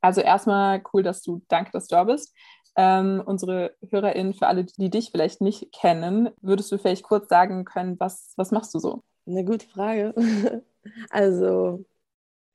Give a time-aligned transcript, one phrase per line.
[0.00, 2.34] Also erstmal cool, dass du, danke, dass du da bist.
[2.76, 7.64] Ähm, unsere HörerInnen, für alle, die dich vielleicht nicht kennen, würdest du vielleicht kurz sagen
[7.64, 9.02] können, was, was machst du so?
[9.26, 10.14] Eine gute Frage.
[11.10, 11.84] also,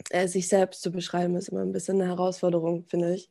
[0.10, 3.29] äh, sich selbst zu beschreiben, ist immer ein bisschen eine Herausforderung, finde ich.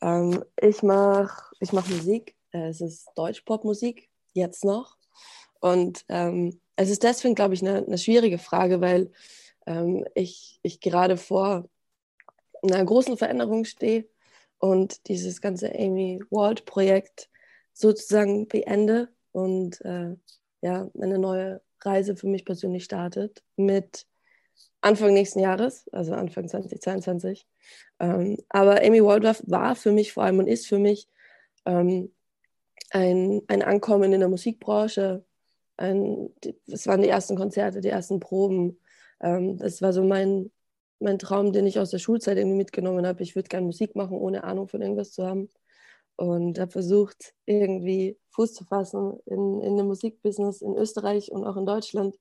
[0.00, 2.36] Ähm, ich mache ich mach Musik.
[2.52, 4.96] Äh, es ist Deutsch-Pop-Musik, jetzt noch.
[5.60, 9.10] Und ähm, es ist deswegen, glaube ich, eine, eine schwierige Frage, weil
[9.66, 11.68] ähm, ich, ich gerade vor
[12.62, 14.08] einer großen Veränderung stehe
[14.58, 17.30] und dieses ganze Amy Wald-Projekt
[17.72, 20.16] sozusagen beende und äh,
[20.60, 24.06] ja, eine neue Reise für mich persönlich startet mit
[24.80, 27.46] Anfang nächsten Jahres, also Anfang 2022.
[28.00, 31.08] Ähm, aber Amy Waldorf war für mich vor allem und ist für mich
[31.66, 32.12] ähm,
[32.90, 35.24] ein, ein Ankommen in der Musikbranche.
[35.76, 36.30] Ein,
[36.66, 38.78] das waren die ersten Konzerte, die ersten Proben.
[39.20, 40.50] Ähm, das war so mein,
[41.00, 43.22] mein Traum, den ich aus der Schulzeit irgendwie mitgenommen habe.
[43.22, 45.48] Ich würde gerne Musik machen, ohne Ahnung von irgendwas zu haben.
[46.16, 51.56] Und habe versucht, irgendwie Fuß zu fassen in, in dem Musikbusiness in Österreich und auch
[51.56, 52.18] in Deutschland.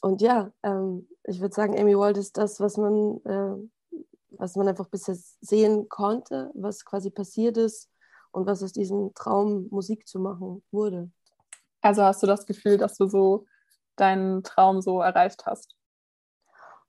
[0.00, 3.98] Und ja, ähm, ich würde sagen, Amy Wald ist das, was man, äh,
[4.30, 7.90] was man einfach bisher sehen konnte, was quasi passiert ist
[8.30, 11.10] und was aus diesem Traum, Musik zu machen, wurde.
[11.80, 13.46] Also hast du das Gefühl, dass du so
[13.96, 15.74] deinen Traum so erreicht hast?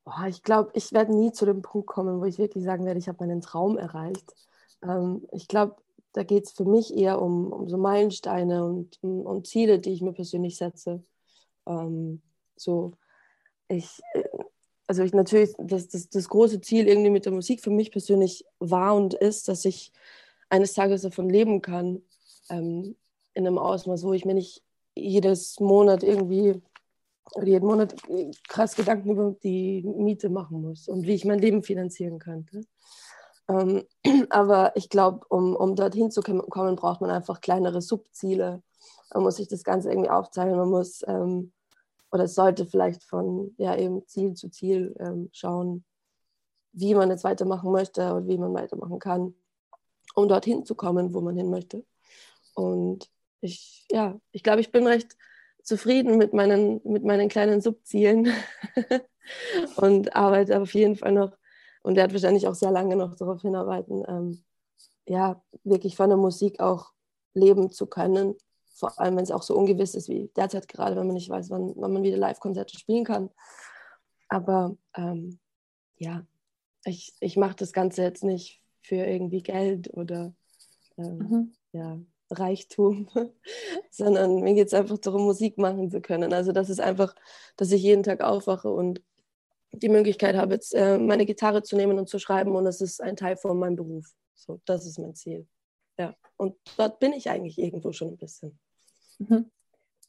[0.04, 3.00] Boah, ich glaube, ich werde nie zu dem Punkt kommen, wo ich wirklich sagen werde,
[3.00, 4.36] ich habe meinen Traum erreicht.
[4.84, 5.76] Ähm, ich glaube,
[6.14, 9.92] da geht es für mich eher um, um so Meilensteine und um, um, Ziele, die
[9.92, 11.04] ich mir persönlich setze.
[11.68, 12.22] Ähm,
[12.56, 12.94] so,
[13.68, 14.24] ich, äh,
[14.88, 18.46] also ich natürlich, das, das, das große Ziel irgendwie mit der Musik für mich persönlich
[18.60, 19.92] war und ist, dass ich
[20.50, 22.02] eines Tages davon leben kann,
[22.50, 22.96] ähm,
[23.36, 24.64] in einem Ausmaß, wo ich mir nicht
[24.96, 26.62] jedes Monat irgendwie
[27.44, 27.96] jeden Monat
[28.48, 32.64] krass Gedanken über die Miete machen muss und wie ich mein Leben finanzieren könnte.
[33.48, 33.84] Ähm,
[34.30, 38.62] aber ich glaube, um, um dorthin zu kommen, braucht man einfach kleinere Subziele.
[39.14, 40.56] Man muss sich das Ganze irgendwie aufteilen.
[40.56, 41.52] Man muss ähm,
[42.12, 45.84] oder sollte vielleicht von ja, eben Ziel zu Ziel ähm, schauen,
[46.72, 49.36] wie man jetzt weitermachen möchte und wie man weitermachen kann,
[50.16, 51.84] um dorthin zu kommen, wo man hin möchte.
[52.56, 53.10] Und
[53.42, 55.16] ich, ja, ich glaube, ich bin recht
[55.64, 58.32] zufrieden mit meinen, mit meinen kleinen Subzielen
[59.76, 61.38] und arbeite auf jeden Fall noch
[61.84, 64.44] und werde wahrscheinlich auch sehr lange noch darauf hinarbeiten, ähm,
[65.08, 66.92] ja, wirklich von der Musik auch
[67.34, 68.36] leben zu können.
[68.74, 71.50] Vor allem, wenn es auch so ungewiss ist wie derzeit gerade, wenn man nicht weiß,
[71.50, 73.30] wann, wann man wieder Live-Konzerte spielen kann.
[74.28, 75.40] Aber ähm,
[75.98, 76.26] ja,
[76.86, 80.34] ich, ich mache das Ganze jetzt nicht für irgendwie Geld oder
[80.98, 81.54] ähm, mhm.
[81.72, 83.10] ja, Reichtum,
[83.92, 86.34] sondern mir geht es einfach darum, Musik machen zu können.
[86.34, 87.16] Also das ist einfach,
[87.58, 89.02] dass ich jeden Tag aufwache und
[89.72, 93.02] die Möglichkeit habe, jetzt äh, meine Gitarre zu nehmen und zu schreiben und es ist
[93.02, 94.14] ein Teil von meinem Beruf.
[94.34, 95.48] So, das ist mein Ziel.
[95.98, 98.58] Ja, und dort bin ich eigentlich irgendwo schon ein bisschen.
[99.20, 99.52] Mhm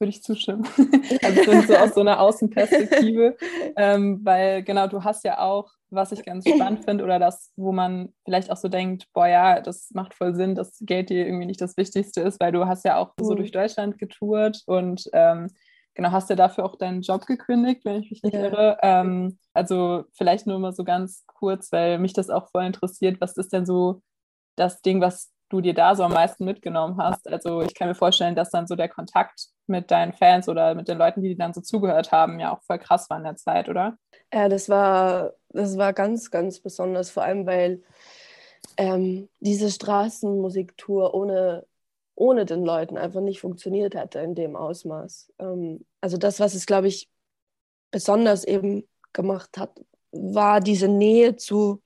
[0.01, 0.67] würde ich zustimmen.
[1.23, 3.37] also so aus so einer Außenperspektive,
[3.77, 7.71] ähm, weil genau, du hast ja auch, was ich ganz spannend finde, oder das, wo
[7.71, 11.45] man vielleicht auch so denkt, boah ja, das macht voll Sinn, dass Geld dir irgendwie
[11.45, 13.37] nicht das Wichtigste ist, weil du hast ja auch so mhm.
[13.37, 15.47] durch Deutschland getourt und ähm,
[15.93, 18.43] genau, hast ja dafür auch deinen Job gekündigt, wenn ich mich nicht ja.
[18.43, 18.77] irre.
[18.81, 23.37] Ähm, also vielleicht nur mal so ganz kurz, weil mich das auch voll interessiert, was
[23.37, 24.01] ist denn so
[24.55, 27.29] das Ding, was du dir da so am meisten mitgenommen hast.
[27.29, 30.87] Also ich kann mir vorstellen, dass dann so der Kontakt mit deinen Fans oder mit
[30.87, 33.67] den Leuten, die dann so zugehört haben, ja auch voll krass war in der Zeit,
[33.67, 33.97] oder?
[34.33, 37.83] Ja, das war, das war ganz, ganz besonders, vor allem weil
[38.77, 41.67] ähm, diese Straßenmusiktour ohne,
[42.15, 45.33] ohne den Leuten einfach nicht funktioniert hätte in dem Ausmaß.
[45.39, 47.09] Ähm, also das, was es, glaube ich,
[47.91, 49.79] besonders eben gemacht hat,
[50.11, 51.81] war diese Nähe zu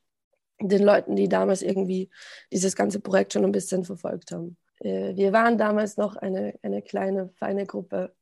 [0.61, 2.09] den Leuten, die damals irgendwie
[2.51, 4.57] dieses ganze Projekt schon ein bisschen verfolgt haben.
[4.79, 8.13] Äh, wir waren damals noch eine, eine kleine, feine Gruppe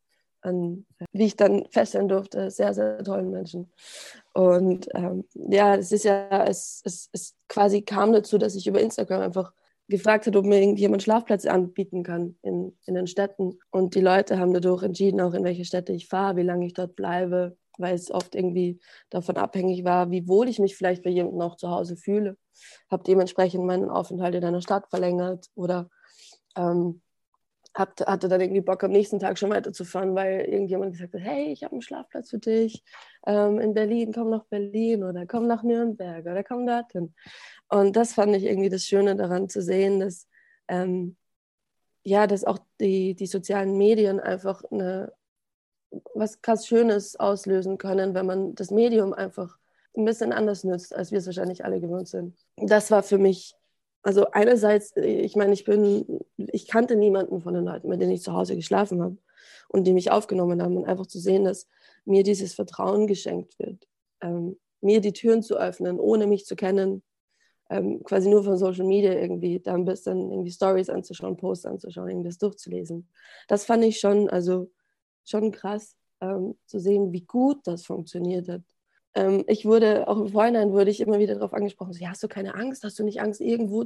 [0.44, 3.72] an, wie ich dann feststellen durfte, sehr, sehr tollen Menschen.
[4.34, 8.82] Und ähm, ja, es ist ja, es, es, es quasi kam dazu, dass ich über
[8.82, 9.53] Instagram einfach
[9.88, 13.59] gefragt habe, ob mir irgendjemand Schlafplätze anbieten kann in, in den Städten.
[13.70, 16.73] Und die Leute haben dadurch entschieden, auch in welche Städte ich fahre, wie lange ich
[16.73, 18.79] dort bleibe, weil es oft irgendwie
[19.09, 22.38] davon abhängig war, wie wohl ich mich vielleicht bei jemandem auch zu Hause fühle.
[22.90, 25.90] Habe dementsprechend meinen Aufenthalt in einer Stadt verlängert oder
[26.56, 27.03] ähm,
[27.73, 31.52] hab, hatte dann irgendwie Bock, am nächsten Tag schon weiterzufahren, weil irgendjemand gesagt hat, hey,
[31.52, 32.84] ich habe einen Schlafplatz für dich
[33.25, 37.14] ähm, in Berlin, komm nach Berlin oder komm nach Nürnberg oder komm dorthin.
[37.70, 40.28] Und das fand ich irgendwie das Schöne daran zu sehen, dass,
[40.67, 41.17] ähm,
[42.03, 45.14] ja, dass auch die, die sozialen Medien einfach eine
[46.14, 49.58] was krass Schönes auslösen können, wenn man das Medium einfach
[49.96, 52.35] ein bisschen anders nützt, als wir es wahrscheinlich alle gewöhnt sind.
[52.58, 53.55] Das war für mich,
[54.03, 58.22] also einerseits, ich meine, ich bin, ich kannte niemanden von den Leuten, mit denen ich
[58.22, 59.17] zu Hause geschlafen habe
[59.70, 61.67] und die mich aufgenommen haben und einfach zu sehen, dass
[62.05, 63.88] mir dieses Vertrauen geschenkt wird,
[64.22, 67.02] ähm, mir die Türen zu öffnen, ohne mich zu kennen,
[67.70, 72.09] ähm, quasi nur von Social Media irgendwie, da ein bisschen irgendwie Stories anzuschauen, Posts anzuschauen,
[72.09, 73.08] irgendwie das durchzulesen.
[73.47, 74.70] Das fand ich schon, also
[75.23, 78.61] schon krass ähm, zu sehen, wie gut das funktioniert hat.
[79.16, 82.24] Ähm, ich wurde, auch im Vorhinein wurde ich immer wieder darauf angesprochen, so, ja, hast
[82.24, 83.86] du keine Angst, hast du nicht Angst, irgendwo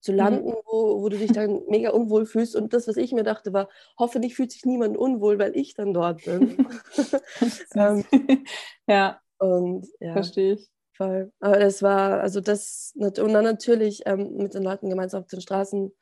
[0.00, 0.18] zu mhm.
[0.18, 0.56] landen, mhm.
[0.66, 2.56] wo, wo du dich dann mega unwohl fühlst.
[2.56, 3.68] Und das, was ich mir dachte, war,
[3.98, 6.68] hoffentlich fühlt sich niemand unwohl, weil ich dann dort bin.
[7.74, 8.04] ähm,
[8.86, 9.20] ja.
[9.38, 10.70] Und ja, verstehe ich.
[10.96, 11.32] Voll.
[11.40, 15.40] Aber das war, also das, und dann natürlich ähm, mit den Leuten gemeinsam auf den
[15.40, 15.92] Straßen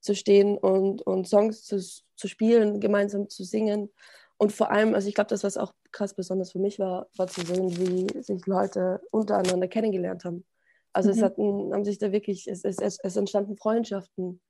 [0.00, 3.90] zu stehen und, und Songs zu, zu spielen, gemeinsam zu singen.
[4.38, 7.26] Und vor allem, also ich glaube, das, was auch krass besonders für mich war, war
[7.26, 10.44] zu sehen, wie sich Leute untereinander kennengelernt haben.
[10.92, 11.16] Also mhm.
[11.16, 14.40] es hatten, haben sich da wirklich, es, es, es entstanden Freundschaften.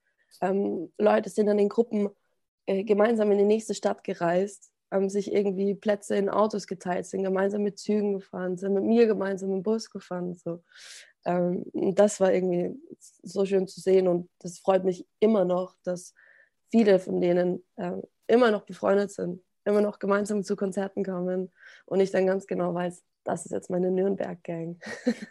[0.41, 2.09] Ähm, Leute sind dann in Gruppen
[2.67, 7.23] äh, gemeinsam in die nächste Stadt gereist, haben sich irgendwie Plätze in Autos geteilt, sind
[7.23, 10.35] gemeinsam mit Zügen gefahren, sind mit mir gemeinsam im Bus gefahren.
[10.35, 10.63] So.
[11.25, 12.75] Ähm, das war irgendwie
[13.23, 16.15] so schön zu sehen und das freut mich immer noch, dass
[16.71, 21.53] viele von denen äh, immer noch befreundet sind, immer noch gemeinsam zu Konzerten kommen
[21.87, 24.79] und ich dann ganz genau weiß, das ist jetzt meine Nürnberg-Gang.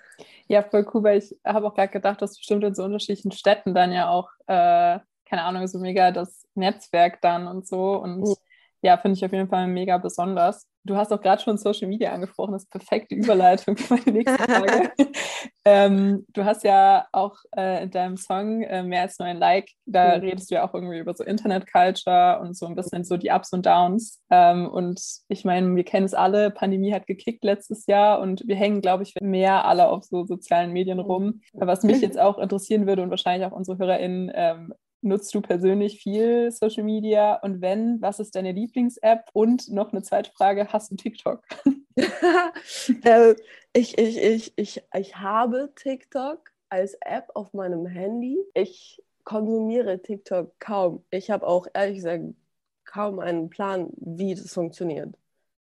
[0.47, 3.73] Ja, voll cool, weil ich habe auch gerade gedacht, dass bestimmt in so unterschiedlichen Städten
[3.73, 7.95] dann ja auch, äh, keine Ahnung, so mega das Netzwerk dann und so.
[7.95, 8.35] Und mhm
[8.81, 10.65] ja, finde ich auf jeden Fall mega besonders.
[10.85, 14.41] Du hast auch gerade schon Social Media angesprochen, das ist perfekte Überleitung für meine nächste
[14.41, 14.91] Frage.
[15.65, 19.69] ähm, du hast ja auch äh, in deinem Song äh, Mehr als nur ein Like,
[19.85, 20.21] da mhm.
[20.23, 23.51] redest du ja auch irgendwie über so Internet-Culture und so ein bisschen so die Ups
[23.51, 24.21] und Downs.
[24.29, 28.55] Ähm, und ich meine, wir kennen es alle, Pandemie hat gekickt letztes Jahr und wir
[28.55, 31.41] hängen, glaube ich, mehr alle auf so sozialen Medien rum.
[31.53, 36.01] Was mich jetzt auch interessieren würde und wahrscheinlich auch unsere HörerInnen, ähm, Nutzt du persönlich
[36.01, 37.35] viel Social Media?
[37.35, 39.29] Und wenn, was ist deine Lieblings-App?
[39.33, 41.43] Und noch eine zweite Frage, hast du TikTok?
[43.03, 43.35] äh,
[43.73, 48.37] ich, ich, ich, ich, ich habe TikTok als App auf meinem Handy.
[48.53, 51.03] Ich konsumiere TikTok kaum.
[51.11, 52.23] Ich habe auch ehrlich gesagt
[52.85, 55.15] kaum einen Plan, wie das funktioniert.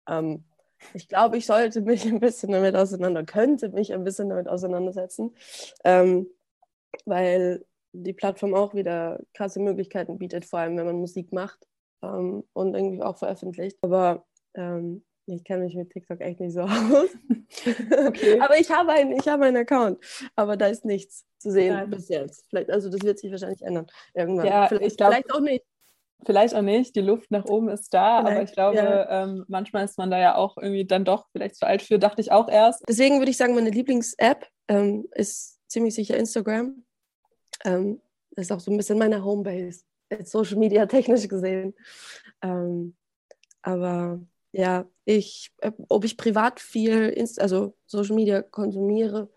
[0.08, 0.44] Ähm,
[0.92, 5.34] ich glaube, ich sollte mich ein bisschen damit auseinander, könnte mich ein bisschen damit auseinandersetzen,
[5.82, 6.26] ähm,
[7.06, 7.64] weil
[7.94, 11.66] die Plattform auch wieder krasse Möglichkeiten bietet, vor allem wenn man Musik macht
[12.02, 13.78] ähm, und irgendwie auch veröffentlicht.
[13.82, 16.70] Aber ähm, ich kenne mich mit TikTok echt nicht so aus.
[18.06, 18.40] Okay.
[18.40, 19.98] aber ich habe, einen, ich habe einen Account.
[20.34, 21.88] Aber da ist nichts zu sehen Nein.
[21.88, 22.44] bis jetzt.
[22.50, 23.86] Vielleicht, also das wird sich wahrscheinlich ändern.
[24.12, 24.46] Irgendwann.
[24.46, 25.64] Ja, vielleicht, glaub, vielleicht auch nicht.
[26.26, 29.24] Vielleicht auch nicht, die Luft nach oben ist da, vielleicht, aber ich glaube, ja.
[29.24, 32.22] ähm, manchmal ist man da ja auch irgendwie dann doch vielleicht zu alt für, dachte
[32.22, 32.82] ich auch erst.
[32.88, 36.84] Deswegen würde ich sagen, meine Lieblings-App ähm, ist ziemlich sicher Instagram.
[37.64, 38.00] Ähm,
[38.30, 39.84] das ist auch so ein bisschen meine Homebase,
[40.24, 41.74] Social Media technisch gesehen.
[42.42, 42.94] Ähm,
[43.62, 44.20] aber
[44.52, 49.30] ja, ich, äh, ob ich privat viel, Inst also Social Media konsumiere,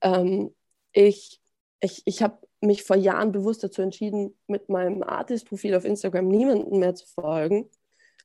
[0.00, 0.54] ähm,
[0.92, 1.40] ich,
[1.80, 6.78] ich, ich habe mich vor Jahren bewusst dazu entschieden, mit meinem Artist-Profil auf Instagram niemanden
[6.78, 7.70] mehr zu folgen,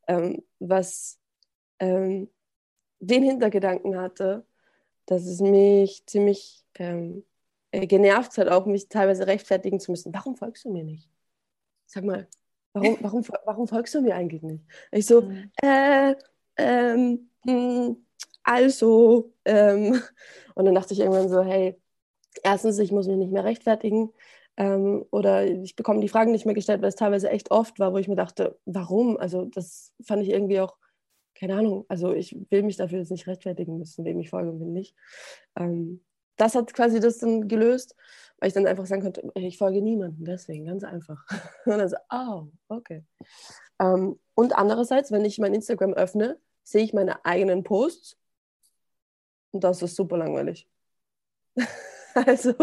[0.07, 1.19] ähm, was
[1.79, 2.29] ähm,
[2.99, 4.45] den Hintergedanken hatte,
[5.05, 7.32] dass es mich ziemlich ähm, äh,
[7.81, 10.13] genervt hat, auch mich teilweise rechtfertigen zu müssen.
[10.13, 11.09] Warum folgst du mir nicht?
[11.85, 12.27] Sag mal,
[12.73, 14.63] warum, warum, warum folgst du mir eigentlich nicht?
[14.91, 15.51] Ich so, mhm.
[15.61, 16.15] äh,
[16.57, 18.05] ähm, hm,
[18.43, 20.01] also, ähm,
[20.55, 21.79] und dann dachte ich irgendwann so, hey,
[22.43, 24.11] erstens, ich muss mich nicht mehr rechtfertigen.
[24.55, 27.91] Ähm, oder ich bekomme die Fragen nicht mehr gestellt, weil es teilweise echt oft war,
[27.91, 29.17] wo ich mir dachte, warum?
[29.17, 30.77] Also das fand ich irgendwie auch,
[31.33, 34.59] keine Ahnung, also ich will mich dafür jetzt nicht rechtfertigen müssen, wem ich folge und
[34.59, 34.95] wem nicht.
[35.55, 36.01] Ähm,
[36.37, 37.95] das hat quasi das dann gelöst,
[38.39, 41.25] weil ich dann einfach sagen konnte, ich folge niemandem, deswegen, ganz einfach.
[41.65, 43.03] Und dann so, oh, okay.
[43.79, 48.17] Ähm, und andererseits, wenn ich mein Instagram öffne, sehe ich meine eigenen Posts
[49.51, 50.67] und das ist super langweilig.
[52.15, 52.53] also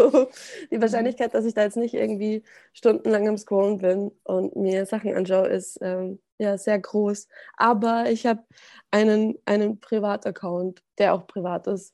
[0.69, 0.81] die mhm.
[0.81, 5.47] Wahrscheinlichkeit, dass ich da jetzt nicht irgendwie stundenlang am Scrollen bin und mir Sachen anschaue,
[5.47, 7.27] ist ähm, ja sehr groß.
[7.57, 8.43] Aber ich habe
[8.91, 11.93] einen, einen Privataccount, der auch privat ist.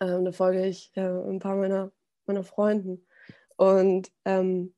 [0.00, 1.92] Ähm, da folge ich äh, ein paar meiner,
[2.26, 3.06] meiner Freunden.
[3.56, 4.74] Und ähm,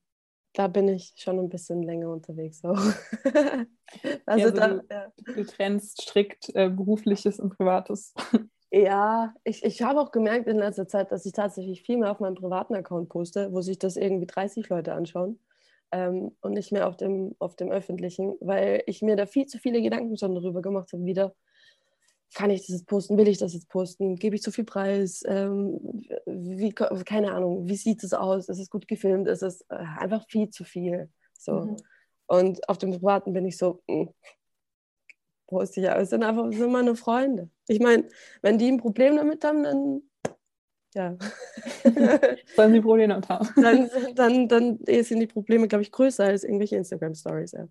[0.55, 2.77] da bin ich schon ein bisschen länger unterwegs auch.
[4.27, 4.69] also, ja, also da,
[5.17, 8.15] du, du, trennst strikt äh, berufliches und privates.
[8.75, 12.21] Ja, ich, ich habe auch gemerkt in letzter Zeit, dass ich tatsächlich viel mehr auf
[12.21, 15.39] meinem privaten Account poste, wo sich das irgendwie 30 Leute anschauen
[15.93, 19.59] ähm, und nicht mehr auf dem, auf dem öffentlichen, weil ich mir da viel zu
[19.59, 21.35] viele Gedanken schon darüber gemacht habe, wieder,
[22.35, 23.17] kann ich das jetzt posten?
[23.17, 24.17] Will ich das jetzt posten?
[24.17, 25.23] Gebe ich zu viel Preis?
[25.27, 25.81] Ähm,
[26.27, 28.49] wie, keine Ahnung, wie sieht es aus?
[28.49, 29.29] Ist es gut gefilmt?
[29.29, 31.11] Ist es äh, einfach viel zu viel?
[31.39, 31.53] So.
[31.53, 31.77] Mhm.
[32.27, 34.09] Und auf dem Privaten bin ich so, mh, hm,
[35.47, 35.97] poste ich ja.
[35.99, 37.51] Es sind einfach sind meine Freunde.
[37.69, 38.09] Ich meine,
[38.41, 40.03] wenn die ein Problem damit haben, dann
[40.95, 41.17] ja.
[42.57, 43.49] Sollen sie Probleme haben.
[43.57, 47.53] Dann, dann, dann sind die Probleme, glaube ich, größer als irgendwelche Instagram-Stories.
[47.53, 47.69] Ja.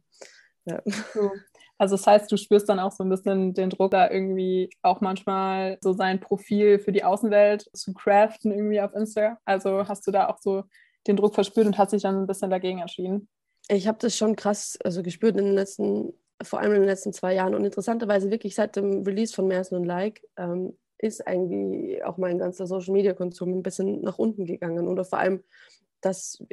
[0.65, 0.81] ja.
[1.13, 1.31] So.
[1.81, 5.01] Also das heißt, du spürst dann auch so ein bisschen den Druck, da irgendwie auch
[5.01, 9.39] manchmal so sein Profil für die Außenwelt zu craften irgendwie auf Insta.
[9.45, 10.65] Also hast du da auch so
[11.07, 13.27] den Druck verspürt und hast dich dann ein bisschen dagegen entschieden?
[13.67, 17.13] Ich habe das schon krass also gespürt in den letzten, vor allem in den letzten
[17.13, 17.55] zwei Jahren.
[17.55, 22.37] Und interessanterweise wirklich seit dem Release von Mehr und Like ähm, ist eigentlich auch mein
[22.37, 24.87] ganzer Social-Media-Konsum ein bisschen nach unten gegangen.
[24.87, 25.43] Oder vor allem
[26.01, 26.43] das,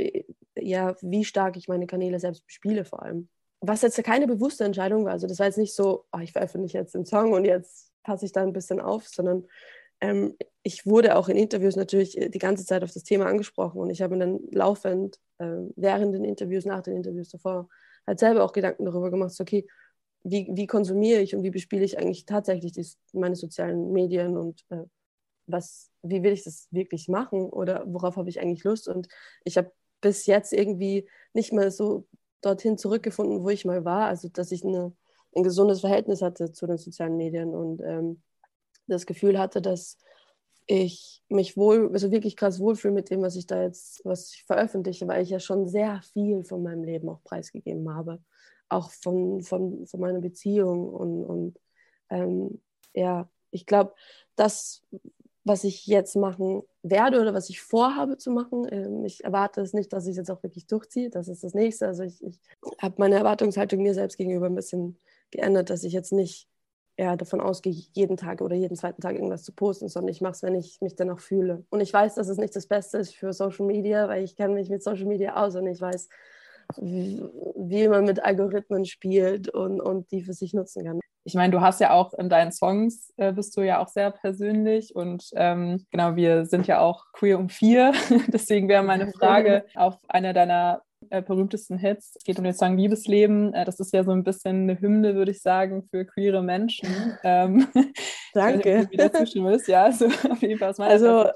[0.57, 3.29] ja, wie stark ich meine Kanäle selbst bespiele vor allem
[3.61, 5.13] was jetzt keine bewusste Entscheidung war.
[5.13, 8.25] Also das war jetzt nicht so, oh, ich veröffentliche jetzt den Song und jetzt passe
[8.25, 9.47] ich da ein bisschen auf, sondern
[10.01, 13.81] ähm, ich wurde auch in Interviews natürlich äh, die ganze Zeit auf das Thema angesprochen
[13.81, 17.69] und ich habe dann laufend äh, während den Interviews, nach den Interviews davor
[18.07, 19.67] halt selber auch Gedanken darüber gemacht, so, okay,
[20.23, 24.65] wie, wie konsumiere ich und wie bespiele ich eigentlich tatsächlich die, meine sozialen Medien und
[24.71, 24.85] äh,
[25.47, 29.09] was, wie will ich das wirklich machen oder worauf habe ich eigentlich Lust und
[29.45, 32.07] ich habe bis jetzt irgendwie nicht mehr so
[32.41, 34.07] dorthin zurückgefunden, wo ich mal war.
[34.07, 34.93] Also, dass ich eine,
[35.35, 38.23] ein gesundes Verhältnis hatte zu den sozialen Medien und ähm,
[38.87, 39.99] das Gefühl hatte, dass
[40.67, 44.45] ich mich wohl, also wirklich krass wohlfühle mit dem, was ich da jetzt, was ich
[44.45, 48.23] veröffentliche, weil ich ja schon sehr viel von meinem Leben auch preisgegeben habe.
[48.69, 51.61] Auch von, von, von meiner Beziehung und, und
[52.11, 52.61] ähm,
[52.95, 53.95] ja, ich glaube,
[54.37, 54.85] das
[55.49, 58.67] was ich jetzt machen werde oder was ich vorhabe zu machen.
[58.71, 61.11] Ähm, ich erwarte es nicht, dass ich es jetzt auch wirklich durchziehe.
[61.11, 61.87] Das ist das Nächste.
[61.87, 62.39] Also ich, ich
[62.81, 64.99] habe meine Erwartungshaltung mir selbst gegenüber ein bisschen
[65.31, 66.49] geändert, dass ich jetzt nicht
[66.97, 70.33] eher davon ausgehe, jeden Tag oder jeden zweiten Tag irgendwas zu posten, sondern ich mache
[70.33, 71.65] es, wenn ich mich danach fühle.
[71.71, 74.55] Und ich weiß, dass es nicht das Beste ist für Social Media, weil ich kenne
[74.55, 76.09] mich mit Social Media aus und ich weiß,
[76.77, 77.23] wie,
[77.57, 81.61] wie man mit Algorithmen spielt und, und die für sich nutzen kann ich meine, du
[81.61, 85.85] hast ja auch in deinen Songs, äh, bist du ja auch sehr persönlich und ähm,
[85.91, 87.93] genau, wir sind ja auch queer um vier.
[88.29, 90.81] Deswegen wäre meine Frage auf einer deiner
[91.11, 92.15] äh, berühmtesten Hits.
[92.17, 93.53] Es geht um den Song Liebesleben.
[93.53, 96.89] Äh, das ist ja so ein bisschen eine Hymne, würde ich sagen, für queere Menschen.
[97.25, 97.67] Ähm,
[98.33, 98.85] Danke.
[98.85, 99.69] Ich wieder zustimmst.
[99.69, 101.27] Ja, also auf jeden Fall Also,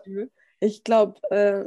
[0.58, 1.64] ich glaube, äh,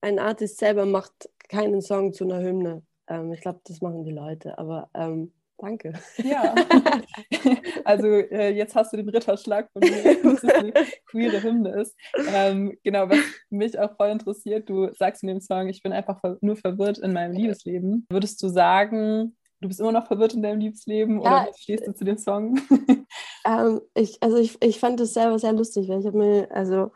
[0.00, 2.82] ein Artist selber macht keinen Song zu einer Hymne.
[3.08, 4.58] Ähm, ich glaube, das machen die Leute.
[4.58, 5.92] Aber ähm, Danke.
[6.18, 6.54] Ja,
[7.84, 9.90] also äh, jetzt hast du den Ritterschlag von mir,
[10.22, 10.72] was eine
[11.06, 11.96] queere Hymne ist.
[12.32, 13.18] Ähm, genau, was
[13.50, 17.12] mich auch voll interessiert, du sagst in dem Song, ich bin einfach nur verwirrt in
[17.12, 18.06] meinem Liebesleben.
[18.08, 21.86] Würdest du sagen, du bist immer noch verwirrt in deinem Liebesleben ja, oder wie stehst
[21.86, 22.60] du zu dem Song?
[23.46, 26.90] Ähm, ich, also ich, ich fand das selber sehr lustig, weil ich habe mir, also,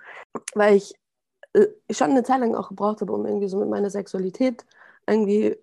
[0.55, 0.93] weil ich
[1.55, 4.67] äh, schon eine Zeit lang auch gebraucht habe, um irgendwie so mit meiner Sexualität
[5.07, 5.57] irgendwie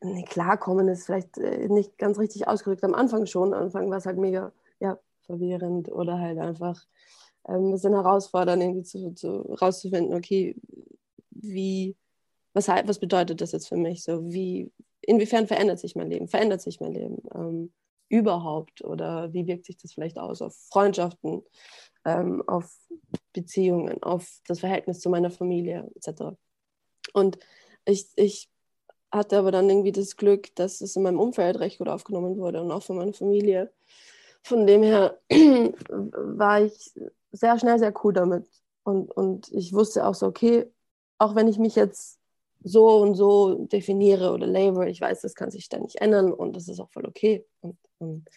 [0.00, 2.84] nee, klarkommen ist vielleicht äh, nicht ganz richtig ausgedrückt.
[2.84, 3.54] Am Anfang schon.
[3.54, 6.84] Am Anfang war es halt mega ja, verwirrend oder halt einfach
[7.48, 10.56] ähm, ein bisschen herausfordernd, irgendwie zu, zu, rauszufinden, okay,
[11.30, 11.96] wie,
[12.52, 14.02] was, was bedeutet das jetzt für mich?
[14.02, 14.70] So, wie,
[15.02, 16.28] inwiefern verändert sich mein Leben?
[16.28, 17.72] Verändert sich mein Leben ähm,
[18.08, 18.82] überhaupt?
[18.82, 21.42] Oder wie wirkt sich das vielleicht aus auf Freundschaften,
[22.04, 22.74] ähm, auf
[23.32, 26.36] Beziehungen, auf das Verhältnis zu meiner Familie etc.
[27.12, 27.38] Und
[27.84, 28.48] ich, ich
[29.16, 32.62] hatte aber dann irgendwie das Glück, dass es in meinem Umfeld recht gut aufgenommen wurde
[32.62, 33.72] und auch von meiner Familie.
[34.42, 35.18] Von dem her
[35.88, 36.92] war ich
[37.32, 38.46] sehr schnell sehr cool damit.
[38.84, 40.70] Und, und ich wusste auch so, okay,
[41.18, 42.20] auch wenn ich mich jetzt
[42.62, 46.68] so und so definiere oder label, ich weiß, das kann sich ständig ändern und das
[46.68, 47.44] ist auch voll okay.
[47.60, 48.28] Und, und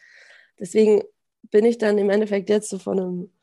[0.60, 1.04] deswegen
[1.52, 3.34] bin ich dann im Endeffekt jetzt so von einem,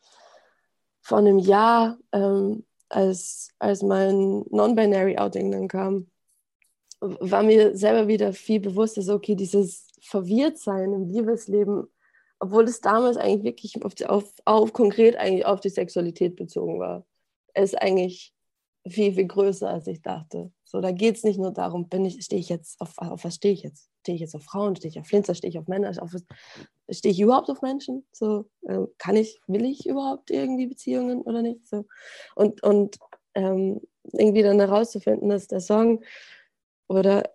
[1.00, 6.10] von einem Jahr, ähm, als, als mein Non-Binary-Outing dann kam,
[7.00, 11.86] war mir selber wieder viel bewusster, so, okay, dieses Verwirrtsein im Liebesleben,
[12.38, 17.06] obwohl es damals eigentlich wirklich auf, auf, auf konkret eigentlich auf die Sexualität bezogen war,
[17.54, 18.34] ist eigentlich
[18.88, 20.52] viel, viel größer, als ich dachte.
[20.64, 23.36] So, da geht es nicht nur darum, bin ich, stehe ich jetzt auf, auf was
[23.36, 23.90] stehe ich jetzt?
[24.00, 25.92] Stehe ich jetzt auf Frauen, stehe ich auf Flinzer, stehe ich auf Männer,
[26.90, 28.06] stehe ich überhaupt auf Menschen?
[28.12, 31.66] So, äh, kann ich, will ich überhaupt irgendwie Beziehungen oder nicht?
[31.66, 31.84] So.
[32.34, 32.98] Und, und
[33.34, 33.80] ähm,
[34.12, 36.02] irgendwie dann herauszufinden, dass der Song
[36.88, 37.30] oder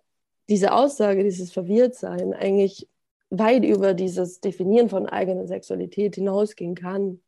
[0.48, 2.88] diese Aussage, dieses Verwirrtsein eigentlich
[3.30, 7.20] weit über dieses Definieren von eigener Sexualität hinausgehen kann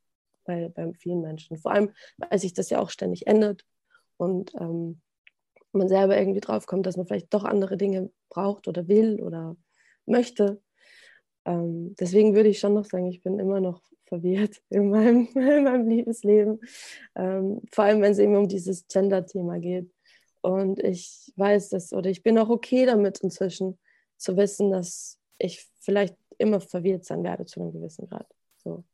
[0.45, 1.57] bei, bei vielen Menschen.
[1.57, 3.65] Vor allem, weil sich das ja auch ständig ändert
[4.17, 5.01] und ähm,
[5.73, 9.57] man selber irgendwie draufkommt, dass man vielleicht doch andere Dinge braucht oder will oder
[10.07, 10.61] möchte.
[11.47, 15.65] Ähm, deswegen würde ich schon noch sagen, ich bin immer noch verwirrt in meinem, in
[15.65, 16.61] meinem Liebesleben.
[17.15, 19.91] Ähm, vor allem, wenn es eben um dieses Gender-Thema geht.
[20.45, 23.79] Und ich weiß das, oder ich bin auch okay damit inzwischen
[24.19, 28.27] zu wissen, dass ich vielleicht immer verwirrt sein werde zu einem gewissen Grad.
[28.63, 28.85] So.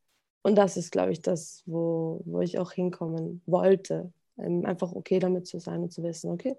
[0.43, 4.13] Und das ist, glaube ich, das, wo, wo ich auch hinkommen wollte.
[4.37, 6.57] Einfach okay damit zu sein und zu wissen, okay,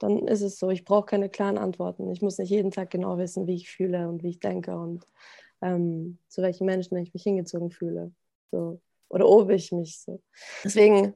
[0.00, 0.70] dann ist es so.
[0.70, 2.10] Ich brauche keine klaren Antworten.
[2.10, 5.06] Ich muss nicht jeden Tag genau wissen, wie ich fühle und wie ich denke und
[5.62, 8.10] ähm, zu welchen Menschen ich mich hingezogen fühle.
[8.50, 8.80] So.
[9.08, 10.20] Oder ob ich mich so.
[10.64, 11.14] Deswegen,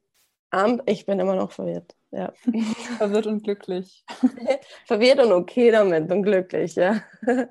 [0.87, 1.97] ich bin immer noch verwirrt.
[2.11, 2.33] Ja.
[2.99, 4.05] Verwirrt und glücklich.
[4.87, 7.03] Verwirrt und okay damit und glücklich, ja.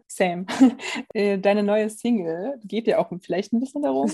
[0.07, 0.45] Same.
[1.13, 4.09] Äh, deine neue Single geht ja auch vielleicht ein bisschen darum.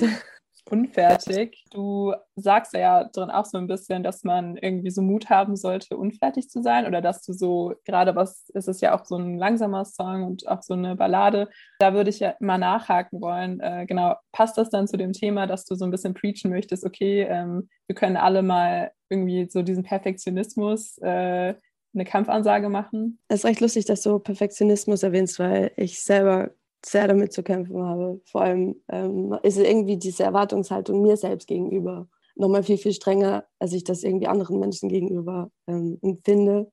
[0.72, 1.66] Unfertig.
[1.72, 5.98] Du sagst ja drin auch so ein bisschen, dass man irgendwie so Mut haben sollte,
[5.98, 9.38] unfertig zu sein oder dass du so, gerade was ist es ja auch so ein
[9.38, 11.50] langsamer Song und auch so eine Ballade.
[11.80, 13.60] Da würde ich ja mal nachhaken wollen.
[13.60, 16.86] Äh, genau, passt das dann zu dem Thema, dass du so ein bisschen preachen möchtest,
[16.86, 21.56] okay, ähm, wir können alle mal irgendwie so diesen Perfektionismus äh,
[21.94, 23.20] eine Kampfansage machen?
[23.28, 26.52] Es ist recht lustig, dass du Perfektionismus erwähnst, weil ich selber
[26.86, 28.22] sehr damit zu kämpfen habe.
[28.26, 32.08] Vor allem ähm, ist irgendwie diese Erwartungshaltung mir selbst gegenüber
[32.38, 36.72] nochmal viel, viel strenger, als ich das irgendwie anderen Menschen gegenüber ähm, empfinde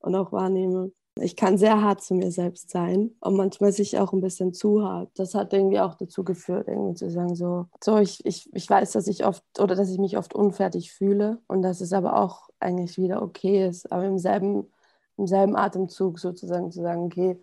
[0.00, 0.92] und auch wahrnehme.
[1.20, 4.82] Ich kann sehr hart zu mir selbst sein und manchmal sich auch ein bisschen zu
[4.82, 5.10] hart.
[5.14, 8.92] Das hat irgendwie auch dazu geführt, irgendwie zu sagen, so, so ich, ich, ich weiß,
[8.92, 12.48] dass ich oft oder dass ich mich oft unfertig fühle und dass es aber auch
[12.60, 14.70] eigentlich wieder okay ist, aber im selben,
[15.18, 17.38] im selben Atemzug sozusagen zu sagen, okay,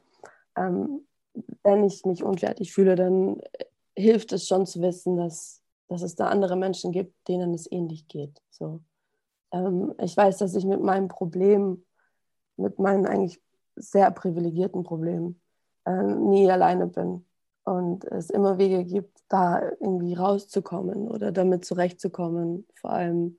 [0.58, 1.02] ähm,
[1.64, 3.42] wenn ich mich unfertig fühle, dann
[3.96, 8.08] hilft es schon zu wissen, dass, dass es da andere Menschen gibt, denen es ähnlich
[8.08, 8.42] geht.
[8.50, 8.82] So.
[9.52, 11.86] Ähm, ich weiß, dass ich mit meinem Problem,
[12.58, 13.42] mit meinen eigentlich
[13.76, 15.42] sehr privilegierten Problemen,
[15.86, 17.26] äh, nie alleine bin.
[17.64, 22.66] Und es immer Wege gibt, da irgendwie rauszukommen oder damit zurechtzukommen.
[22.76, 23.38] Vor allem,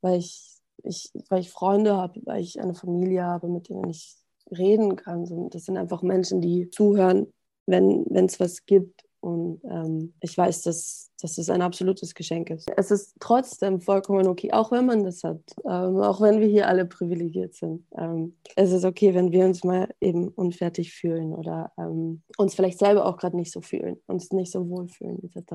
[0.00, 4.16] weil ich, ich, weil ich Freunde habe, weil ich eine Familie habe, mit denen ich
[4.50, 5.50] reden kann.
[5.50, 7.26] Das sind einfach Menschen, die zuhören,
[7.66, 9.02] wenn es was gibt.
[9.20, 12.70] Und ähm, ich weiß, dass, dass es ein absolutes Geschenk ist.
[12.76, 16.68] Es ist trotzdem vollkommen okay, auch wenn man das hat, ähm, auch wenn wir hier
[16.68, 17.84] alle privilegiert sind.
[17.98, 22.78] Ähm, es ist okay, wenn wir uns mal eben unfertig fühlen oder ähm, uns vielleicht
[22.78, 25.54] selber auch gerade nicht so fühlen, uns nicht so wohl fühlen etc.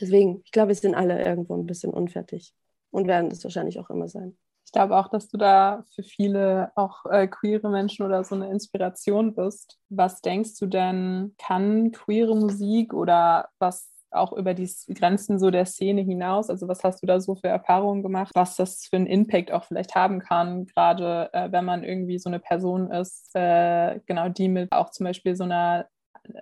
[0.00, 2.54] Deswegen, ich glaube, wir sind alle irgendwo ein bisschen unfertig
[2.92, 4.36] und werden das wahrscheinlich auch immer sein
[4.70, 8.52] ich glaube auch, dass du da für viele auch äh, queere Menschen oder so eine
[8.52, 9.80] Inspiration bist.
[9.88, 15.66] Was denkst du denn, kann queere Musik oder was auch über die Grenzen so der
[15.66, 16.50] Szene hinaus?
[16.50, 19.64] Also was hast du da so für Erfahrungen gemacht, was das für einen Impact auch
[19.64, 24.46] vielleicht haben kann, gerade äh, wenn man irgendwie so eine Person ist, äh, genau die
[24.46, 25.86] mit auch zum Beispiel so einer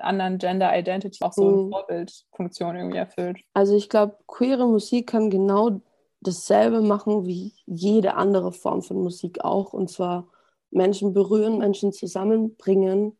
[0.00, 1.70] anderen Gender Identity auch so eine mhm.
[1.70, 3.38] Vorbildfunktion irgendwie erfüllt.
[3.54, 5.80] Also ich glaube, queere Musik kann genau
[6.20, 9.72] dasselbe machen wie jede andere Form von Musik auch.
[9.72, 10.28] Und zwar
[10.70, 13.16] Menschen berühren, Menschen zusammenbringen,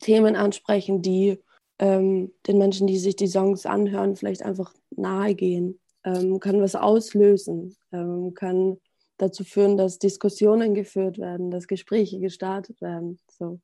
[0.00, 1.42] Themen ansprechen, die
[1.78, 6.74] ähm, den Menschen, die sich die Songs anhören, vielleicht einfach nahe gehen, ähm, kann was
[6.74, 8.78] auslösen, ähm, kann
[9.18, 13.18] dazu führen, dass Diskussionen geführt werden, dass Gespräche gestartet werden.
[13.28, 13.60] So.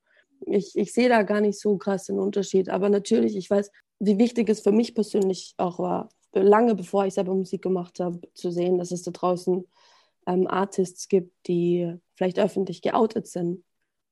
[0.46, 4.18] Ich, ich sehe da gar nicht so krass den Unterschied, aber natürlich, ich weiß, wie
[4.18, 6.08] wichtig es für mich persönlich auch war,
[6.40, 9.66] lange bevor ich selber Musik gemacht habe, zu sehen, dass es da draußen
[10.26, 13.64] ähm, Artists gibt, die vielleicht öffentlich geoutet sind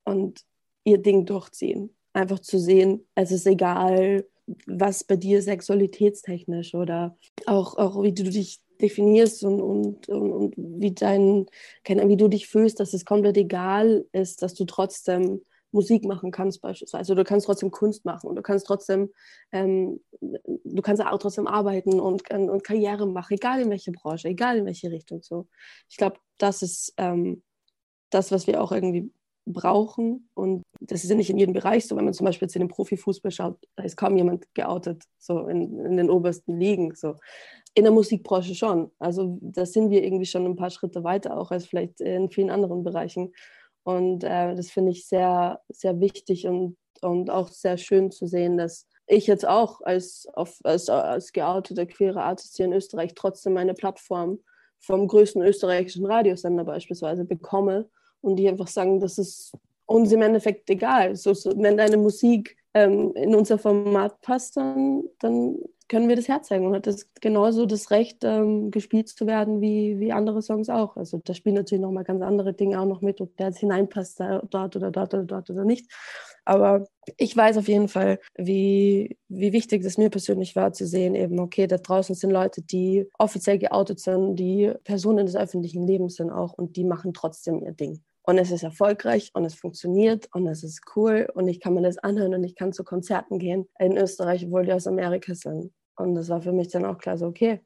[0.03, 0.41] und
[0.83, 1.95] ihr Ding durchziehen.
[2.13, 4.25] Einfach zu sehen, es ist egal,
[4.67, 10.53] was bei dir sexualitätstechnisch oder auch, auch wie du dich definierst und, und, und, und
[10.57, 11.47] wie, dein,
[11.85, 15.41] wie du dich fühlst, dass es komplett egal ist, dass du trotzdem
[15.75, 17.13] Musik machen kannst beispielsweise.
[17.13, 19.11] Du kannst trotzdem Kunst machen und du kannst trotzdem,
[19.51, 24.57] ähm, du kannst auch trotzdem arbeiten und, und Karriere machen, egal in welche Branche, egal
[24.57, 25.21] in welche Richtung.
[25.21, 25.47] So.
[25.89, 27.43] Ich glaube, das ist ähm,
[28.09, 29.11] das, was wir auch irgendwie
[29.45, 30.29] brauchen.
[30.33, 31.95] Und das ist ja nicht in jedem Bereich so.
[31.95, 35.79] Wenn man zum Beispiel in den Profifußball schaut, da ist kaum jemand geoutet, so in,
[35.85, 36.95] in den obersten Ligen.
[36.95, 37.15] So.
[37.73, 38.91] In der Musikbranche schon.
[38.97, 42.49] Also da sind wir irgendwie schon ein paar Schritte weiter, auch als vielleicht in vielen
[42.49, 43.33] anderen Bereichen.
[43.85, 48.57] Und äh, das finde ich sehr, sehr wichtig und, und auch sehr schön zu sehen,
[48.57, 53.53] dass ich jetzt auch als, auf, als, als geouteter queere Artist hier in Österreich trotzdem
[53.53, 54.39] meine Plattform
[54.79, 57.87] vom größten österreichischen Radiosender beispielsweise bekomme
[58.21, 59.53] und die einfach sagen, das ist
[59.85, 61.15] uns im Endeffekt egal.
[61.15, 66.27] So, so, wenn deine Musik ähm, in unser Format passt, dann, dann können wir das
[66.27, 70.69] herzeigen und hat das genauso das Recht, ähm, gespielt zu werden wie, wie andere Songs
[70.69, 70.97] auch.
[70.97, 74.19] Also da spielen natürlich nochmal ganz andere Dinge auch noch mit, ob der jetzt hineinpasst,
[74.19, 75.91] da, dort oder dort oder dort oder nicht.
[76.45, 76.85] Aber
[77.17, 81.39] ich weiß auf jeden Fall, wie, wie wichtig es mir persönlich war zu sehen, eben,
[81.39, 86.31] okay, da draußen sind Leute, die offiziell geoutet sind, die Personen des öffentlichen Lebens sind
[86.31, 90.47] auch und die machen trotzdem ihr Ding und es ist erfolgreich und es funktioniert und
[90.47, 93.67] es ist cool und ich kann mir das anhören und ich kann zu Konzerten gehen
[93.79, 95.73] in Österreich, obwohl die aus Amerika sind.
[95.95, 97.61] Und das war für mich dann auch klar so, okay,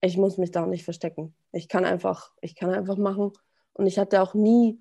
[0.00, 1.34] ich muss mich da auch nicht verstecken.
[1.52, 3.32] Ich kann einfach, ich kann einfach machen.
[3.74, 4.80] Und ich hatte auch nie,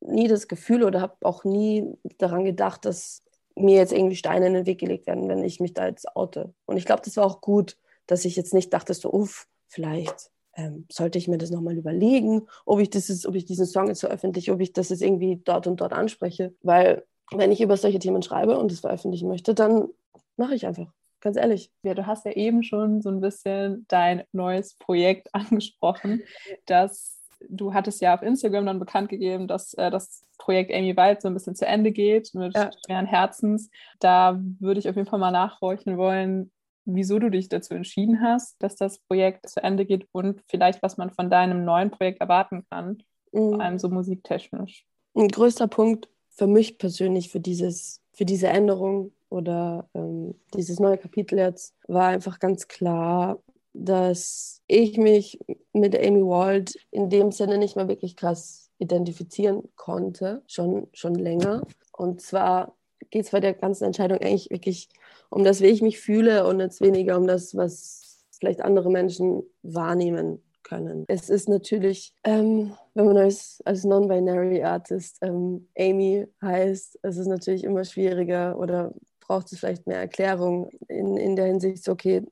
[0.00, 3.22] nie das Gefühl oder habe auch nie daran gedacht, dass
[3.56, 6.54] mir jetzt irgendwie Steine in den Weg gelegt werden, wenn ich mich da jetzt oute.
[6.66, 10.30] Und ich glaube, das war auch gut, dass ich jetzt nicht dachte, so, uff, vielleicht
[10.56, 13.88] ähm, sollte ich mir das nochmal überlegen, ob ich, das ist, ob ich diesen Song
[13.88, 16.54] jetzt veröffentliche, ob ich das jetzt irgendwie dort und dort anspreche.
[16.62, 19.88] Weil wenn ich über solche Themen schreibe und es veröffentlichen möchte, dann
[20.36, 20.92] mache ich einfach.
[21.20, 21.70] Ganz ehrlich.
[21.82, 26.22] Ja, du hast ja eben schon so ein bisschen dein neues Projekt angesprochen,
[26.66, 27.16] dass
[27.48, 31.28] du hattest ja auf Instagram dann bekannt gegeben, dass äh, das Projekt Amy Wild so
[31.28, 32.70] ein bisschen zu Ende geht mit ja.
[32.84, 33.70] schweren Herzens.
[33.98, 36.50] Da würde ich auf jeden Fall mal nachhorchen wollen,
[36.86, 40.96] wieso du dich dazu entschieden hast, dass das Projekt zu Ende geht und vielleicht, was
[40.96, 43.50] man von deinem neuen Projekt erwarten kann, mhm.
[43.50, 44.86] vor allem so musiktechnisch.
[45.14, 50.98] Ein größter Punkt für mich persönlich, für, dieses, für diese Änderung oder ähm, dieses neue
[50.98, 55.38] Kapitel jetzt, war einfach ganz klar, dass ich mich
[55.72, 61.62] mit Amy Wald in dem Sinne nicht mehr wirklich krass identifizieren konnte, schon, schon länger.
[61.92, 62.74] Und zwar
[63.10, 64.88] geht es bei der ganzen Entscheidung eigentlich wirklich
[65.30, 69.42] um das, wie ich mich fühle und jetzt weniger um das, was vielleicht andere Menschen
[69.62, 71.04] wahrnehmen können.
[71.08, 77.28] Es ist natürlich, ähm, wenn man als, als Non-Binary Artist ähm, Amy heißt, es ist
[77.28, 82.22] natürlich immer schwieriger oder braucht es vielleicht mehr Erklärung in, in der Hinsicht, okay,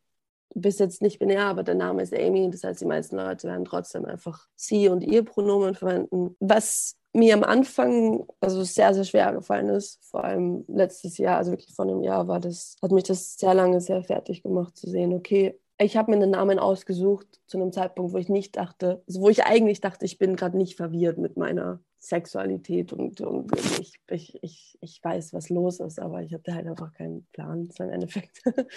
[0.55, 2.51] du bist jetzt nicht binär, aber der Name ist Amy.
[2.51, 6.37] Das heißt, die meisten Leute werden trotzdem einfach sie und ihr Pronomen verwenden.
[6.41, 11.53] Was mir am Anfang also sehr, sehr schwer gefallen ist, vor allem letztes Jahr, also
[11.53, 14.91] wirklich vor einem Jahr war das, hat mich das sehr lange sehr fertig gemacht zu
[14.91, 19.03] sehen, okay, ich habe mir einen Namen ausgesucht zu einem Zeitpunkt, wo ich nicht dachte,
[19.09, 23.51] also wo ich eigentlich dachte, ich bin gerade nicht verwirrt mit meiner Sexualität und, und
[23.81, 27.71] ich, ich, ich, ich weiß, was los ist, aber ich hatte halt einfach keinen Plan,
[27.71, 28.43] so im Endeffekt.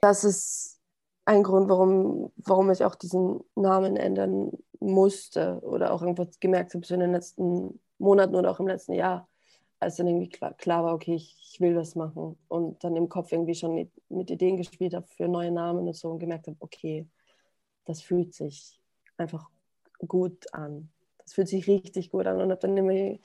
[0.00, 0.78] Das ist
[1.24, 6.86] ein Grund, warum, warum ich auch diesen Namen ändern musste oder auch einfach gemerkt habe,
[6.86, 9.28] so in den letzten Monaten oder auch im letzten Jahr,
[9.80, 13.08] als dann irgendwie klar, klar war, okay, ich, ich, will das machen und dann im
[13.08, 16.46] Kopf irgendwie schon mit, mit Ideen gespielt habe für neue Namen und so und gemerkt
[16.46, 17.06] habe, okay,
[17.84, 18.80] das fühlt sich
[19.16, 19.48] einfach
[20.06, 20.90] gut an.
[21.18, 23.18] Das fühlt sich richtig gut an und habe dann immer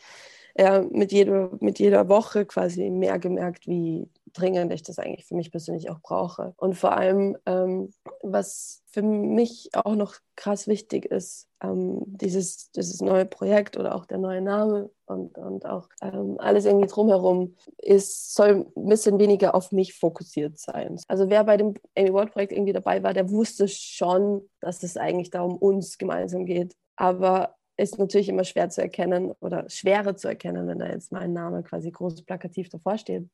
[0.58, 5.36] ja, mit, jeder, mit jeder Woche quasi mehr gemerkt, wie dringend ich das eigentlich für
[5.36, 6.54] mich persönlich auch brauche.
[6.58, 13.02] Und vor allem, ähm, was für mich auch noch krass wichtig ist, ähm, dieses, dieses
[13.02, 18.36] neue Projekt oder auch der neue Name und, und auch ähm, alles irgendwie drumherum ist,
[18.36, 21.00] soll ein bisschen weniger auf mich fokussiert sein.
[21.08, 24.98] Also wer bei dem Amy Ward Projekt irgendwie dabei war, der wusste schon, dass es
[24.98, 26.76] eigentlich da um uns gemeinsam geht.
[26.96, 31.34] Aber ist natürlich immer schwer zu erkennen oder schwerer zu erkennen, wenn da jetzt mein
[31.34, 33.30] Name quasi groß plakativ davor steht.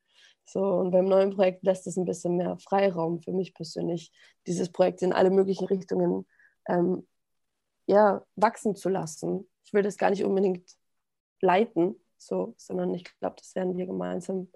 [0.46, 4.12] So, und beim neuen Projekt lässt es ein bisschen mehr Freiraum für mich persönlich,
[4.48, 6.26] dieses Projekt in alle möglichen Richtungen
[6.68, 7.08] ähm,
[7.86, 9.48] ja, wachsen zu lassen.
[9.64, 10.78] Ich will das gar nicht unbedingt
[11.42, 14.50] leiten, so, sondern ich glaube, das werden wir gemeinsam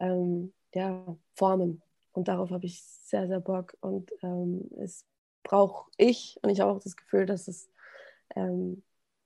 [0.00, 1.82] ähm, ja, formen.
[2.12, 3.76] Und darauf habe ich sehr, sehr Bock.
[3.80, 5.06] Und ähm, es
[5.42, 7.70] brauche ich, und ich habe auch das Gefühl, dass es
[8.36, 8.82] ähm,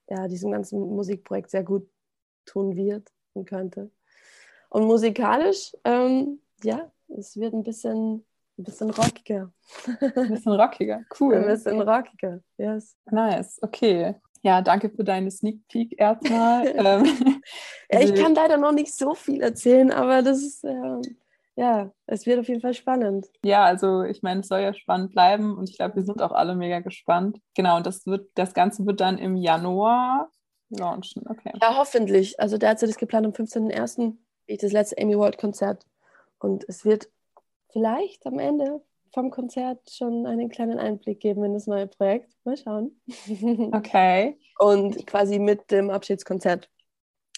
[0.09, 1.89] ja, diesem ganzen Musikprojekt sehr gut
[2.45, 3.91] tun wird und könnte.
[4.69, 8.25] Und musikalisch, ähm, ja, es wird ein bisschen,
[8.59, 9.53] ein bisschen rockiger.
[10.01, 11.35] Ein bisschen rockiger, cool.
[11.35, 12.97] Ein bisschen rockiger, yes.
[13.11, 14.17] Nice, okay.
[14.43, 16.67] Ja, danke für deine Sneak Peek erstmal.
[16.77, 17.05] Ähm,
[17.91, 21.03] ja, ich kann leider noch nicht so viel erzählen, aber das ist, ähm,
[21.57, 23.27] ja, es wird auf jeden Fall spannend.
[23.43, 26.33] Ja, also ich meine, es soll ja spannend bleiben und ich glaube, wir sind auch
[26.33, 27.41] alle mega gespannt.
[27.55, 30.31] Genau, und das wird, das Ganze wird dann im Januar
[30.69, 31.25] launchen.
[31.27, 31.53] Okay.
[31.61, 32.39] Ja, hoffentlich.
[32.39, 34.17] Also derzeit ist geplant am 15.01.
[34.47, 35.87] ich das letzte Amy World Konzert.
[36.39, 37.09] Und es wird
[37.73, 38.83] vielleicht am Ende
[39.15, 42.31] vom Konzert schon einen kleinen Einblick geben in das neue Projekt.
[42.45, 43.01] Mal schauen.
[43.73, 44.39] Okay.
[44.59, 46.69] Und quasi mit dem Abschiedskonzert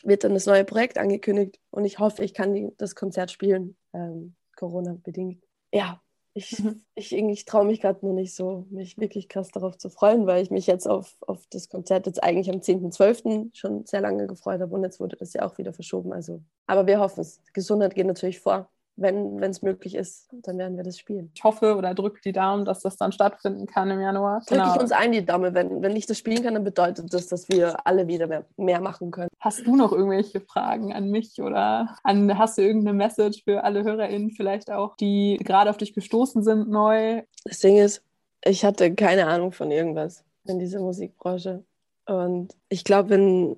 [0.08, 3.76] wird dann das neue Projekt angekündigt und ich hoffe, ich kann die, das Konzert spielen,
[3.92, 5.44] ähm, Corona-bedingt.
[5.72, 6.00] Ja,
[6.34, 6.82] ich, mhm.
[6.94, 10.42] ich, ich traue mich gerade noch nicht so, mich wirklich krass darauf zu freuen, weil
[10.42, 13.50] ich mich jetzt auf, auf das Konzert jetzt eigentlich am 10.12.
[13.54, 16.12] schon sehr lange gefreut habe und jetzt wurde das ja auch wieder verschoben.
[16.12, 17.42] Also, aber wir hoffen es.
[17.52, 21.30] Gesundheit geht natürlich vor wenn es möglich ist, dann werden wir das spielen.
[21.34, 24.40] Ich hoffe oder drücke die Daumen, dass das dann stattfinden kann im Januar.
[24.40, 24.74] Drücke genau.
[24.74, 25.54] ich uns ein die Daumen.
[25.54, 28.80] Wenn, wenn ich das spielen kann, dann bedeutet das, dass wir alle wieder mehr, mehr
[28.80, 29.28] machen können.
[29.40, 33.84] Hast du noch irgendwelche Fragen an mich oder an, hast du irgendeine Message für alle
[33.84, 37.22] HörerInnen vielleicht auch, die gerade auf dich gestoßen sind neu?
[37.44, 38.02] Das Ding ist,
[38.44, 41.64] ich hatte keine Ahnung von irgendwas in dieser Musikbranche.
[42.06, 43.56] Und ich glaube, wenn,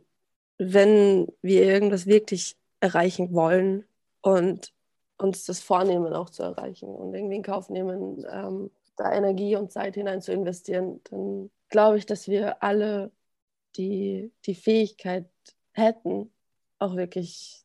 [0.59, 3.85] wenn wir irgendwas wirklich erreichen wollen
[4.22, 4.72] und
[5.20, 9.72] uns das vornehmen, auch zu erreichen und irgendwie in Kauf nehmen, ähm, da Energie und
[9.72, 13.11] Zeit hinein zu investieren, dann glaube ich, dass wir alle
[13.76, 15.28] die, die Fähigkeit
[15.72, 16.33] hätten,
[16.78, 17.64] auch wirklich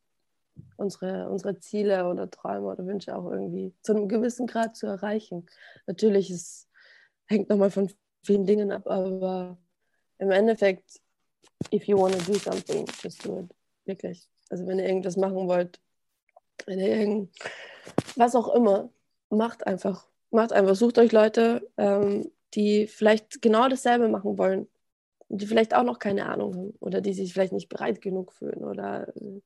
[0.78, 5.46] unsere, unsere Ziele oder Träume oder Wünsche auch irgendwie zu einem gewissen Grad zu erreichen.
[5.88, 6.70] Natürlich es
[7.26, 7.92] hängt nochmal von
[8.24, 9.58] vielen Dingen ab, aber
[10.20, 11.02] im Endeffekt,
[11.74, 13.56] if you want to do something, just do it.
[13.86, 14.30] Wirklich.
[14.50, 15.80] Also wenn ihr irgendwas machen wollt,
[16.68, 17.30] irgend,
[18.16, 18.90] was auch immer,
[19.30, 20.08] macht einfach.
[20.32, 20.76] Macht einfach.
[20.76, 24.68] Sucht euch Leute, ähm, die vielleicht genau dasselbe machen wollen.
[25.30, 28.64] Die vielleicht auch noch keine Ahnung haben oder die sich vielleicht nicht bereit genug fühlen
[28.64, 29.42] oder äh,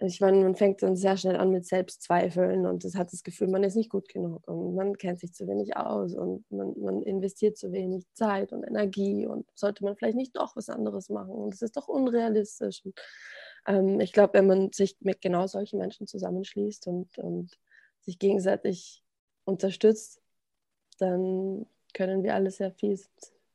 [0.00, 3.48] ich meine, man fängt dann sehr schnell an mit Selbstzweifeln und es hat das Gefühl,
[3.48, 7.02] man ist nicht gut genug und man kennt sich zu wenig aus und man, man,
[7.02, 11.32] investiert zu wenig Zeit und Energie und sollte man vielleicht nicht doch was anderes machen
[11.32, 12.84] und es ist doch unrealistisch.
[12.84, 12.94] Und,
[13.66, 17.58] ähm, ich glaube, wenn man sich mit genau solchen Menschen zusammenschließt und, und
[18.00, 19.02] sich gegenseitig
[19.44, 20.20] unterstützt,
[20.98, 22.98] dann können wir alle sehr viel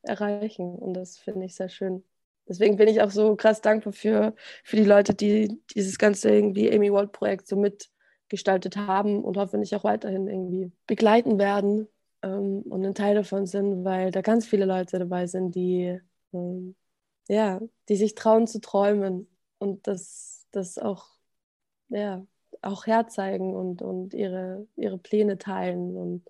[0.02, 2.04] erreichen und das finde ich sehr schön.
[2.48, 6.72] Deswegen bin ich auch so krass dankbar für, für die Leute, die dieses ganze irgendwie
[6.74, 11.88] Amy Wald Projekt so mitgestaltet haben und hoffentlich auch weiterhin irgendwie begleiten werden
[12.22, 16.00] ähm, und ein Teil davon sind, weil da ganz viele Leute dabei sind, die,
[16.34, 16.76] ähm,
[17.30, 21.08] ja, die sich trauen zu träumen und das, das auch,
[21.89, 22.26] ja,
[22.62, 25.96] auch herzeigen und, und ihre, ihre Pläne teilen.
[25.98, 26.26] Und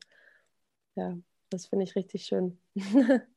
[0.95, 1.17] ja,
[1.49, 2.57] das finde ich richtig schön.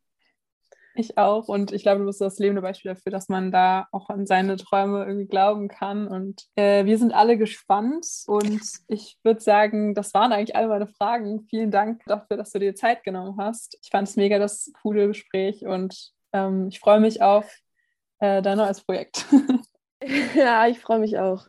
[0.99, 1.49] Ich auch.
[1.49, 4.57] Und ich glaube, du bist das lebende Beispiel dafür, dass man da auch an seine
[4.57, 6.09] Träume irgendwie glauben kann.
[6.09, 8.07] Und äh, wir sind alle gespannt.
[8.27, 11.47] Und ich würde sagen, das waren eigentlich alle meine Fragen.
[11.51, 13.79] Vielen Dank dafür, dass du dir Zeit genommen hast.
[13.83, 17.47] Ich fand es mega das coole Gespräch und ähm, ich freue mich auf
[18.21, 19.27] äh, dein neues Projekt.
[20.35, 21.45] ja, ich freue mich auch.